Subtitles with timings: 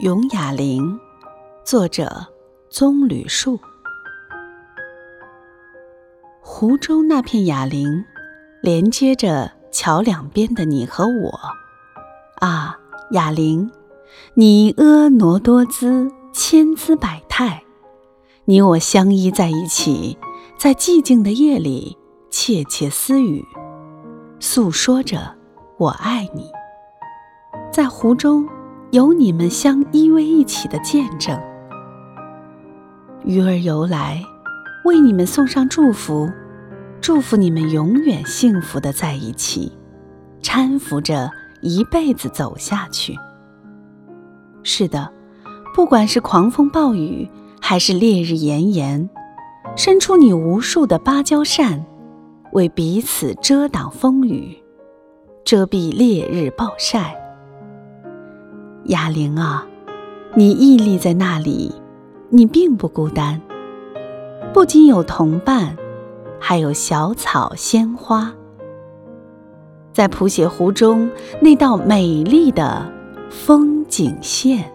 [0.00, 0.96] 咏哑铃，
[1.64, 2.24] 作者
[2.70, 3.58] 棕榈树。
[6.40, 8.04] 湖中那片哑铃，
[8.62, 11.40] 连接着桥两边的你和我。
[12.36, 12.78] 啊，
[13.10, 13.68] 哑铃，
[14.34, 17.64] 你婀娜多姿，千姿百态，
[18.44, 20.16] 你我相依在一起，
[20.56, 21.98] 在寂静的夜里
[22.30, 23.44] 窃窃私语，
[24.38, 25.34] 诉说着
[25.76, 26.48] 我爱你。
[27.72, 28.48] 在湖中，
[28.90, 31.38] 有你们相依偎一起的见证。
[33.22, 34.22] 鱼儿游来，
[34.86, 36.30] 为你们送上祝福。
[37.00, 39.70] 祝福你们永远幸福的在一起，
[40.42, 41.30] 搀扶着
[41.60, 43.16] 一辈子走下去。
[44.62, 45.12] 是的，
[45.74, 47.28] 不管是狂风暴雨，
[47.60, 49.08] 还是烈日炎炎，
[49.76, 51.84] 伸出你无数的芭蕉扇，
[52.52, 54.56] 为彼此遮挡风雨，
[55.44, 57.14] 遮蔽烈日暴晒。
[58.88, 59.66] 哑铃啊，
[60.34, 61.74] 你屹立在那里，
[62.30, 63.40] 你并不孤单，
[64.52, 65.76] 不仅有同伴。
[66.40, 68.32] 还有小草、鲜花，
[69.92, 72.90] 在谱写湖中那道美丽的
[73.28, 74.72] 风景线。